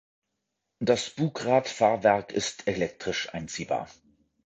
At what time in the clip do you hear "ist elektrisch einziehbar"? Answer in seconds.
2.31-3.87